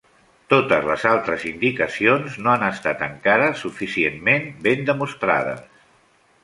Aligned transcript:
Totes 0.51 0.87
les 0.91 1.03
altres 1.09 1.43
indicacions 1.49 2.39
no 2.47 2.53
han 2.55 2.65
estat 2.69 3.05
encara 3.11 3.51
suficientment 3.63 4.51
ben 4.69 4.85
demostrades. 4.93 5.67